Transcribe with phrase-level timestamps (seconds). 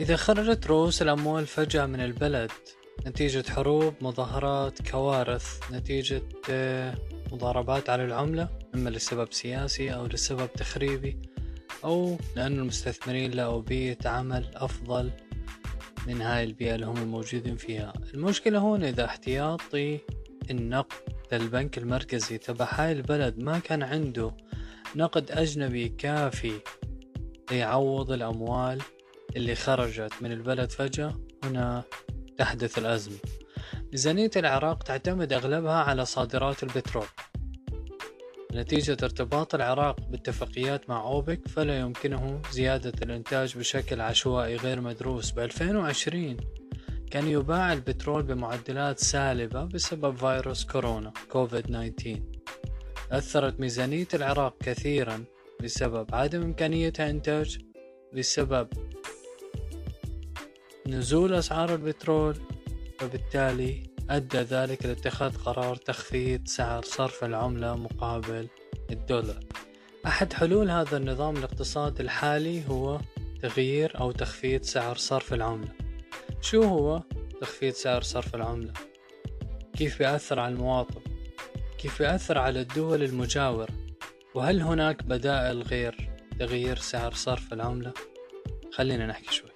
[0.00, 2.50] إذا خرجت رؤوس الأموال فجأة من البلد
[3.06, 6.94] نتيجة حروب مظاهرات كوارث نتيجة آه،
[7.32, 11.18] مضاربات على العملة إما لسبب سياسي أو لسبب تخريبي
[11.84, 15.10] أو لأن المستثمرين لقوا بيئة عمل أفضل
[16.06, 17.92] من هاي البيئة اللي هم موجودين فيها.
[18.14, 19.98] المشكلة هون إذا احتياطي
[20.50, 20.96] النقد
[21.32, 24.36] للبنك المركزي تبع هاي البلد ما كان عنده
[24.96, 26.60] نقد أجنبي كافي
[27.50, 28.82] ليعوض الأموال
[29.36, 31.14] اللي خرجت من البلد فجأة
[31.44, 31.84] هنا
[32.38, 33.16] تحدث الأزمة.
[33.92, 37.06] ميزانية العراق تعتمد أغلبها على صادرات البترول.
[38.52, 45.30] نتيجة ارتباط العراق باتفاقيات مع أوبك فلا يمكنه زيادة الإنتاج بشكل عشوائي غير مدروس.
[45.30, 46.36] ب 2020
[47.10, 52.20] كان يباع البترول بمعدلات سالبة بسبب فيروس كورونا كوفيد 19
[53.12, 55.24] أثرت ميزانية العراق كثيرا
[55.62, 57.58] بسبب عدم إمكانيتها إنتاج
[58.16, 58.68] بسبب
[60.88, 62.36] نزول أسعار البترول
[63.02, 68.48] وبالتالي أدى ذلك لاتخاذ قرار تخفيض سعر صرف العملة مقابل
[68.90, 69.44] الدولار
[70.06, 73.00] أحد حلول هذا النظام الاقتصادي الحالي هو
[73.42, 75.72] تغيير أو تخفيض سعر صرف العملة
[76.40, 77.02] شو هو
[77.40, 78.72] تخفيض سعر صرف العملة؟
[79.78, 81.00] كيف بيأثر على المواطن؟
[81.78, 83.72] كيف بيأثر على الدول المجاورة؟
[84.34, 87.92] وهل هناك بدائل غير تغيير سعر صرف العملة؟
[88.72, 89.55] خلينا نحكي شوي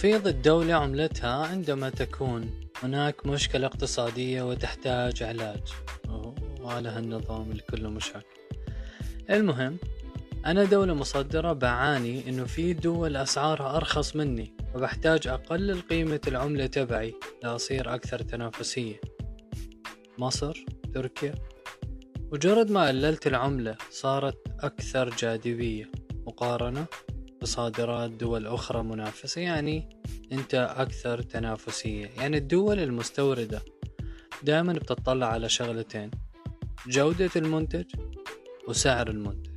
[0.00, 2.50] تخفيض الدولة عملتها عندما تكون
[2.82, 5.62] هناك مشكلة اقتصادية وتحتاج علاج.
[6.60, 8.40] وعلى هالنظام اللي كله مشاكل.
[9.30, 9.78] المهم
[10.46, 17.14] أنا دولة مصدرة بعاني إنه في دول أسعارها أرخص مني وبحتاج أقلل قيمة العملة تبعي
[17.42, 19.00] لأصير أكثر تنافسية.
[20.18, 20.64] مصر
[20.94, 21.34] تركيا.
[22.32, 25.90] مجرد ما قللت العملة صارت أكثر جاذبية.
[26.26, 26.86] مقارنة
[27.42, 29.88] بصادرات دول أخرى منافسة يعني
[30.32, 32.10] أنت أكثر تنافسية.
[32.16, 33.62] يعني الدول المستوردة
[34.42, 36.10] دائما بتطلع على شغلتين
[36.86, 37.84] جودة المنتج
[38.68, 39.50] وسعر المنتج.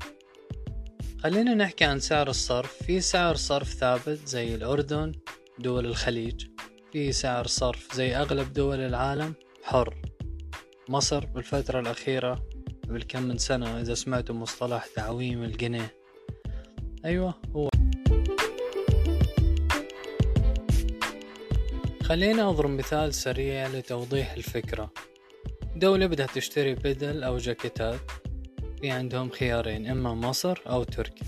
[1.24, 2.84] خلينا نحكي عن سعر الصرف.
[2.84, 5.12] في سعر صرف ثابت زي الأردن
[5.60, 6.48] دول الخليج.
[6.92, 9.34] في سعر صرف زي أغلب دول العالم
[9.64, 10.02] حر.
[10.90, 12.48] مصر بالفترة الأخيرة
[12.84, 15.96] قبل كم من سنة إذا سمعتوا مصطلح تعويم الجنيه.
[17.06, 17.70] أيوة هو
[22.04, 24.94] خلينا أضرب مثال سريع لتوضيح الفكرة.
[25.76, 28.00] دولة بدها تشتري بدل أو جاكيتات.
[28.82, 31.28] في عندهم خيارين إما مصر أو تركيا.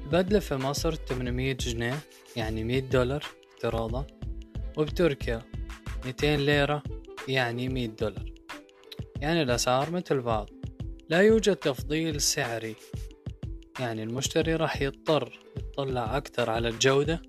[0.00, 1.98] البدلة في مصر 800 جنيه
[2.36, 3.24] يعني 100 دولار
[3.54, 4.06] افتراضا
[4.76, 5.42] وبتركيا
[6.04, 6.82] 200 ليرة
[7.28, 8.32] يعني 100 دولار.
[9.20, 10.50] يعني الأسعار مثل بعض.
[11.08, 12.74] لا يوجد تفضيل سعري.
[13.80, 17.22] يعني المشتري راح يضطر يطلع أكثر على الجودة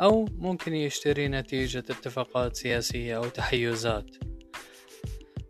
[0.00, 4.16] أو ممكن يشتري نتيجة اتفاقات سياسية أو تحيزات.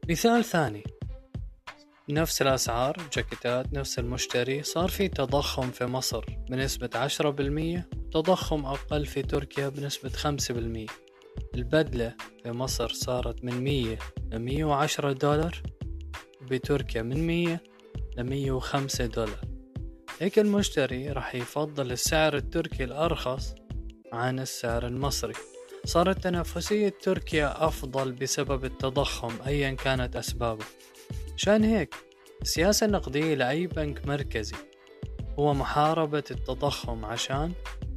[0.09, 0.85] مثال ثاني.
[2.09, 9.07] نفس الأسعار جاكيتات نفس المشتري صار في تضخم في مصر بنسبة عشرة بالمية تضخم أقل
[9.07, 10.87] في تركيا بنسبة خمسة بالمية.
[11.55, 13.99] البدلة في مصر صارت من مية
[14.33, 15.63] لمية وعشرة دولار
[16.43, 17.63] بتركيا من مية
[18.17, 19.41] لمية وخمسة دولار.
[20.21, 23.55] هيك المشتري راح يفضل السعر التركي الأرخص
[24.13, 25.33] عن السعر المصري.
[25.85, 30.65] صارت تنافسية تركيا أفضل بسبب التضخم أيا كانت أسبابه.
[31.35, 31.95] عشان هيك؟
[32.43, 34.57] السياسة النقدية لأي بنك مركزي.
[35.39, 37.53] هو محاربة التضخم عشان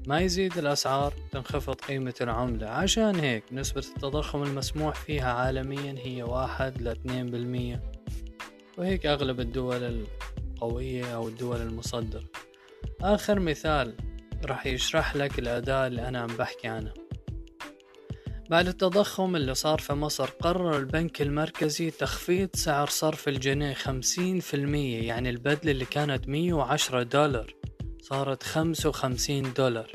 [0.07, 2.67] ما يزيد الأسعار تنخفض قيمة العملة.
[2.67, 7.91] عشان هيك نسبة التضخم المسموح فيها عالميا هي واحد لاثنين بالمية.
[8.77, 10.05] وهيك أغلب الدول
[10.55, 12.23] القوية أو الدول المصدرة.
[13.01, 13.95] آخر مثال
[14.45, 16.93] راح يشرح لك الأداة اللي أنا عم بحكي عنها.
[18.49, 24.53] بعد التضخم اللي صار في مصر قرر البنك المركزي تخفيض سعر صرف الجنيه خمسين في
[24.53, 27.55] المية يعني البدلة اللي كانت مية وعشرة دولار
[28.01, 29.91] صارت خمسة وخمسين دولار.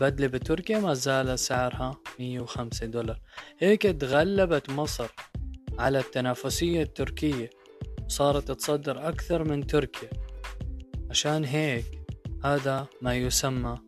[0.00, 3.20] بدلة بتركيا ما زال سعرها مية وخمسة دولار.
[3.58, 5.08] هيك تغلبت مصر
[5.78, 7.50] على التنافسية التركية
[8.08, 10.10] صارت تصدر أكثر من تركيا.
[11.10, 12.05] عشان هيك
[12.44, 13.78] هذا ما يسمى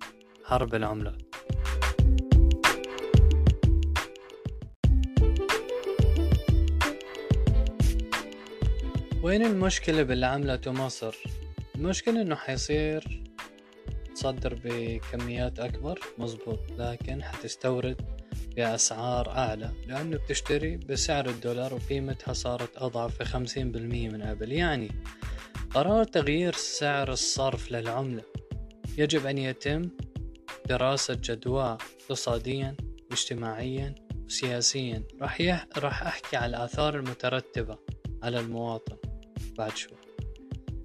[0.45, 1.23] حرب العملات
[9.23, 11.17] وين المشكلة بالعملة مصر؟
[11.75, 13.23] المشكلة إنه حيصير
[14.15, 17.97] تصدر بكميات أكبر مزبوط لكن حتستورد
[18.57, 24.91] بأسعار أعلى لأنه بتشتري بسعر الدولار وقيمتها صارت أضعف بخمسين بالمية من قبل يعني
[25.75, 28.23] قرار تغيير سعر الصرف للعملة
[28.99, 29.91] يجب أن يتم
[30.69, 32.77] دراسة جدواه اقتصاديا
[33.11, 33.95] واجتماعيا
[34.27, 35.67] وسياسيا راح, يح...
[35.77, 37.79] راح أحكي على الآثار المترتبة
[38.23, 38.97] على المواطن
[39.59, 39.99] بعد شوي.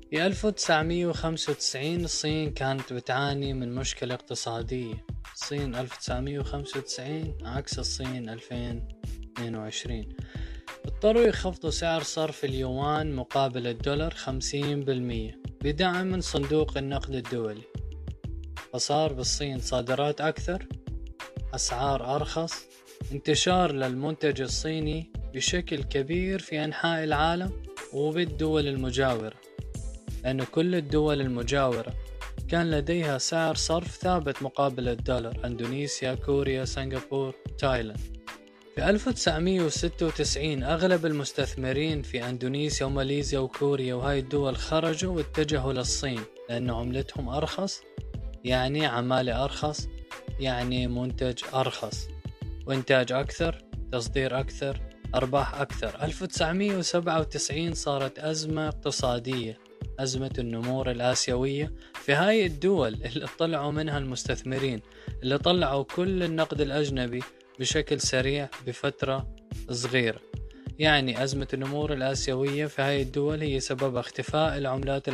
[0.09, 5.05] في 1995 الصين كانت بتعاني من مشكلة اقتصادية.
[5.33, 10.09] الصين 1995 عكس الصين 2022
[10.85, 14.17] اضطروا يخفضوا سعر صرف اليوان مقابل الدولار 50%
[15.63, 17.72] بدعم من صندوق النقد الدولي.
[18.73, 20.67] فصار بالصين صادرات أكثر
[21.55, 22.65] أسعار أرخص
[23.11, 27.51] انتشار للمنتج الصيني بشكل كبير في أنحاء العالم
[27.93, 29.33] وبالدول المجاورة
[30.23, 31.93] لأن كل الدول المجاورة
[32.49, 37.99] كان لديها سعر صرف ثابت مقابل الدولار أندونيسيا، كوريا، سنغافور، تايلاند.
[38.75, 46.19] في 1996 أغلب المستثمرين في أندونيسيا وماليزيا وكوريا وهاي الدول خرجوا واتجهوا للصين
[46.49, 47.81] لأن عملتهم أرخص
[48.43, 49.87] يعني عمالة أرخص
[50.39, 52.07] يعني منتج أرخص.
[52.65, 54.81] وإنتاج أكثر تصدير أكثر
[55.15, 56.03] أرباح أكثر.
[56.03, 59.57] 1997 صارت أزمة اقتصادية
[59.99, 64.81] أزمة النمور الآسيوية في هاي الدول اللي طلعوا منها المستثمرين
[65.23, 67.23] اللي طلعوا كل النقد الأجنبي
[67.59, 69.27] بشكل سريع بفترة
[69.71, 70.19] صغيرة.
[70.79, 75.07] يعني أزمة النمور الآسيوية في هاي الدول هي سبب اختفاء العملات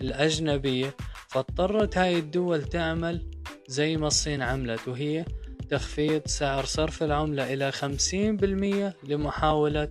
[0.00, 0.94] الأجنبية
[1.28, 3.30] فاضطرت هاي الدول تعمل
[3.68, 5.24] زي ما الصين عملت وهي
[5.70, 9.88] تخفيض سعر صرف العملة إلى 50% لمحاولة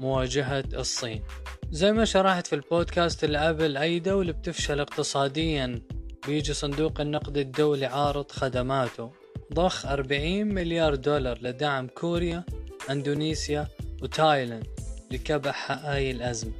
[0.00, 1.22] مواجهة الصين.
[1.70, 5.82] زي ما شرحت في البودكاست اللي قبل أي دولة بتفشل اقتصاديا
[6.26, 9.12] بيجي صندوق النقد الدولي عارض خدماته.
[9.54, 12.44] ضخ 40 مليار دولار لدعم كوريا
[12.90, 13.68] إندونيسيا
[14.06, 14.66] وتايلاند
[15.10, 16.52] لكبح هاي الأزمة.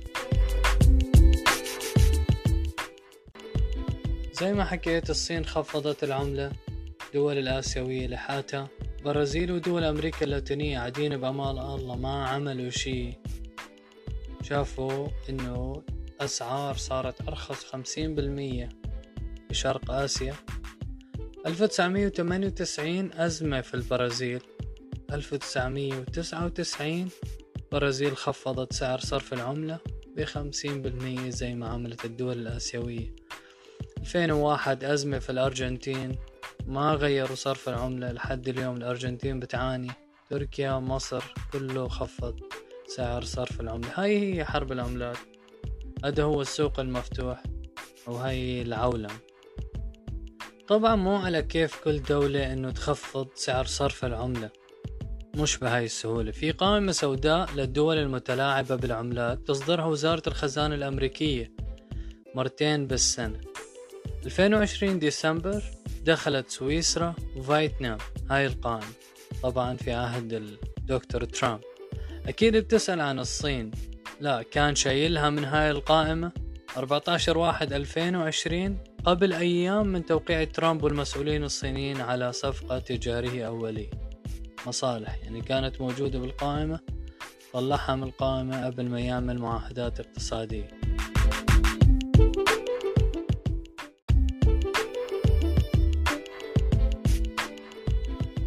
[4.33, 6.53] زي ما حكيت الصين خفضت العملة.
[7.15, 8.69] دول الآسيوية لحاتها.
[9.05, 13.13] برازيل ودول أمريكا اللاتينية قاعدين بأمان الله ما عملوا شي.
[14.43, 15.83] شافوا إنه
[16.21, 18.69] أسعار صارت أرخص خمسين بالمية
[19.51, 20.35] بشرق آسيا.
[21.47, 24.41] 1998 أزمة في البرازيل.
[25.12, 27.08] 1999
[27.56, 29.79] البرازيل خفضت سعر صرف العملة
[30.17, 33.14] بخمسين بالمية زي ما عملت الدول الآسيوية.
[33.99, 36.17] 2001 أزمة في الأرجنتين
[36.67, 38.76] ما غيروا صرف العملة لحد اليوم.
[38.76, 39.93] الأرجنتين بتعاني
[40.31, 42.41] تركيا ومصر كله خفض
[42.87, 43.91] سعر صرف العملة.
[43.94, 45.19] هاي هي حرب العملات.
[46.05, 47.43] هذا هو السوق المفتوح
[48.06, 49.19] وهي العولمة.
[50.69, 54.50] طبعا مو على كيف كل دولة إنه تخفض سعر صرف العملة.
[55.37, 56.31] مش بهاي السهولة.
[56.31, 61.53] في قائمة سوداء للدول المتلاعبة بالعملات تصدرها وزارة الخزانة الأمريكية
[62.35, 63.41] مرتين بالسنة.
[64.27, 65.62] 2020 ديسمبر
[66.05, 67.99] دخلت سويسرا وفيتنام
[68.31, 68.93] هاي القائمة
[69.43, 71.61] طبعا في عهد الدكتور ترامب.
[72.27, 73.71] أكيد بتسأل عن الصين.
[74.21, 76.33] لا كان شايلها من هاي القائمة
[76.77, 84.06] 14 واحد 2020 قبل أيام من توقيع ترامب والمسؤولين الصينيين على صفقة تجارية أولية.
[84.67, 85.19] مصالح.
[85.23, 86.81] يعني كانت موجودة بالقائمة
[87.52, 90.69] طلعها من القائمة قبل ما يعمل معاهدات اقتصادية.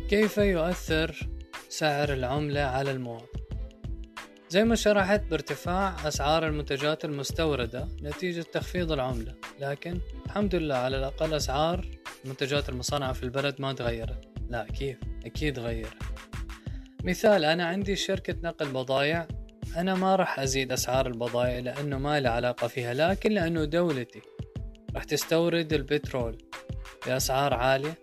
[0.10, 1.30] كيف يؤثر
[1.70, 3.40] سعر العملة على المواطن
[4.50, 11.34] زي ما شرحت بارتفاع أسعار المنتجات المستوردة نتيجة تخفيض العملة لكن الحمد لله على الأقل
[11.34, 11.86] أسعار
[12.26, 14.28] المنتجات المصنعة في البلد ما تغيرت.
[14.50, 15.98] لا كيف؟ أكيد غيرت
[17.04, 19.28] مثال أنا عندي شركة نقل بضايع.
[19.78, 24.22] أنا ما راح أزيد أسعار البضائع لأنه ما لي علاقة فيها لكن لأنه دولتي.
[24.96, 26.38] راح تستورد البترول
[27.06, 27.98] بأسعار عالية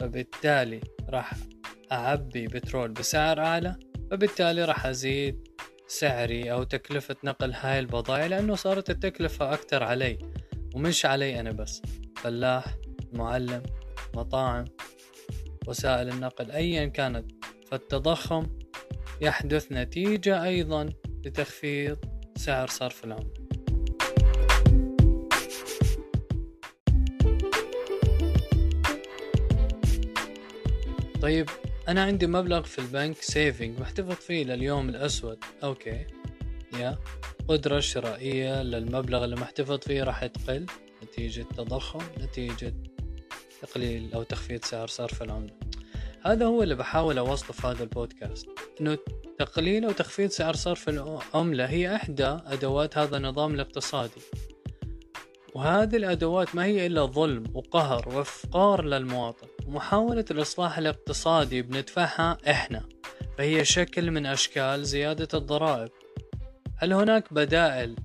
[0.00, 1.32] فبالتالي راح
[1.92, 3.76] أعبي بترول بسعر أعلى
[4.10, 5.48] فبالتالي راح أزيد
[5.88, 10.18] سعري أو تكلفة نقل هاي البضائع لأنه صارت التكلفة أكتر علي
[10.74, 11.82] ومش علي أنا بس.
[12.16, 12.64] فلاح
[13.12, 13.62] معلم
[14.14, 14.64] مطاعم
[15.66, 17.32] وسائل النقل أيا كانت
[17.70, 18.46] فالتضخم
[19.20, 20.88] يحدث نتيجة أيضا
[21.24, 21.98] لتخفيض
[22.36, 23.46] سعر صرف العملة.
[31.22, 31.48] طيب
[31.88, 35.38] أنا عندي مبلغ في البنك saving محتفظ فيه لليوم الأسود.
[35.62, 36.06] Okay.
[36.80, 36.98] Yeah.
[37.48, 40.66] قدرة شرائية للمبلغ اللي محتفظ فيه راح تقل.
[41.04, 42.74] نتيجة تضخم نتيجة
[43.66, 45.52] تقليل أو تخفيض سعر صرف العملة.
[46.24, 48.48] هذا هو اللي بحاول أوصله في هذا البودكاست
[48.80, 48.98] إنه
[49.38, 54.20] تقليل وتخفيض سعر صرف العملة هي إحدى أدوات هذا النظام الاقتصادي.
[55.54, 59.46] وهذه الأدوات ما هي إلا ظلم وقهر وإفقار للمواطن.
[59.66, 62.82] ومحاولة الإصلاح الاقتصادي بندفعها إحنا
[63.38, 65.90] فهي شكل من أشكال زيادة الضرائب.
[66.76, 67.96] هل هناك بدائل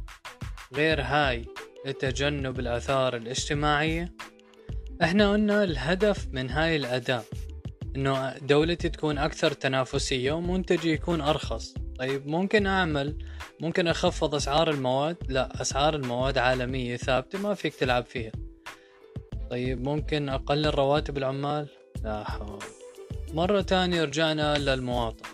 [0.74, 1.46] غير هاي
[1.86, 4.14] لتجنب الآثار الاجتماعية؟
[5.04, 7.24] إحنا قلنا الهدف من هاي الأداة
[7.96, 11.74] إنه دولتي تكون أكثر تنافسية ومنتجي يكون أرخص.
[12.00, 13.18] طيب ممكن أعمل
[13.60, 18.32] ممكن أخفض أسعار المواد؟ لا أسعار المواد عالمية ثابتة ما فيك تلعب فيها.
[19.50, 21.68] طيب ممكن أقلل رواتب العمال؟
[22.04, 22.60] لا حول.
[23.34, 25.26] مرة تانية رجعنا للمواطن.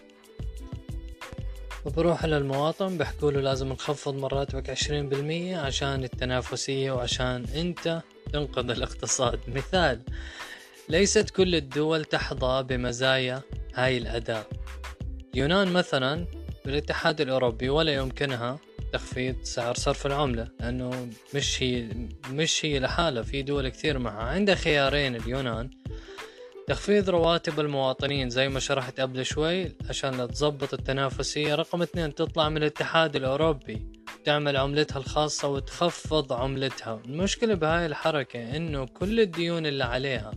[1.86, 8.02] وبروح للمواطن بحكوا له لازم نخفض مراتبك عشرين بالمية عشان التنافسية وعشان أنت
[8.34, 9.40] تنقذ الاقتصاد.
[9.48, 10.02] مثال
[10.90, 13.42] ليست كل الدول تحظى بمزايا
[13.74, 14.46] هاي الأداة
[15.34, 16.26] اليونان مثلا
[16.66, 18.60] بالاتحاد الأوروبي ولا يمكنها
[18.94, 21.88] تخفيض سعر صرف العملة لأنه مش هي
[22.32, 23.24] مش هي لحالها.
[23.24, 24.24] في دول كثير معها.
[24.24, 25.70] عندها خيارين اليونان
[26.68, 32.58] تخفيض رواتب المواطنين زي ما شرحت قبل شوي عشان تظبط التنافسية رقم اثنين تطلع من
[32.58, 33.97] الاتحاد الأوروبي.
[34.28, 37.02] تعمل عملتها الخاصة وتخفض عملتها.
[37.06, 40.32] المشكلة بهاي الحركة إنه كل الديون اللي عليها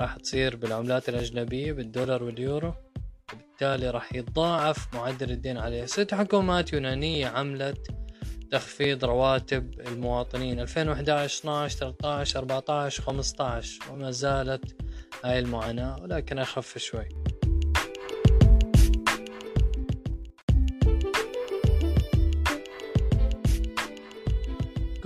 [0.00, 2.74] راح تصير بالعملات الأجنبية بالدولار واليورو
[3.32, 7.88] وبالتالي راح يتضاعف معدل الدين عليه ست حكومات يونانية عملت
[8.52, 10.60] تخفيض رواتب المواطنين.
[10.60, 14.76] 2011 12 13 14 15 وما زالت
[15.24, 17.08] هاي المعاناة ولكن أخف شوي.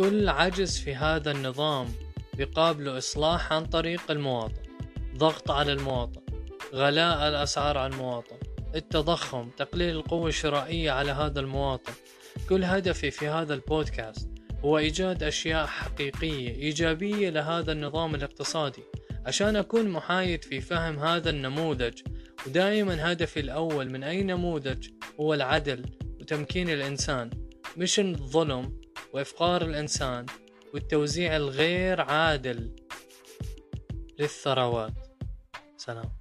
[0.00, 1.88] كل عجز في هذا النظام
[2.38, 4.62] يقابله إصلاح عن طريق المواطن.
[5.16, 6.21] ضغط على المواطن
[6.75, 8.37] غلاء الأسعار على المواطن
[8.75, 11.92] التضخم تقليل القوة الشرائية على هذا المواطن.
[12.49, 14.28] كل هدفي في هذا البودكاست
[14.64, 18.83] هو إيجاد أشياء حقيقية إيجابية لهذا النظام الاقتصادي
[19.26, 22.00] عشان أكون محايد في فهم هذا النموذج.
[22.47, 24.88] ودائما هدفي الأول من أي نموذج
[25.21, 25.85] هو العدل
[26.21, 27.30] وتمكين الإنسان
[27.76, 28.79] مش الظلم
[29.12, 30.26] وإفقار الإنسان
[30.74, 32.76] والتوزيع الغير عادل
[34.18, 34.92] للثروات.
[35.76, 36.19] سلام.